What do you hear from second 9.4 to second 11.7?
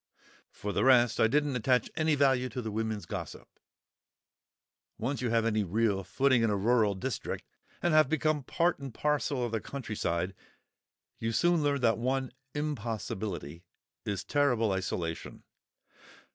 of the country side, you soon